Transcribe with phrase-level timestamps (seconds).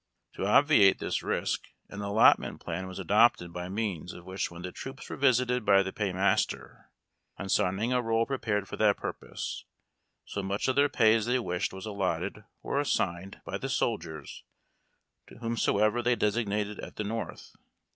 [0.33, 4.71] To obviate this risk an" allotment" plan was adopted by means of which when the
[4.71, 6.89] troops were visited by the pay master,
[7.37, 9.63] on signing a roll prepared for that purpose,
[10.25, 14.43] so much of their pay as they wished was allotted or assigned by the soldiers
[15.27, 17.55] to whomsoever they designated at the North.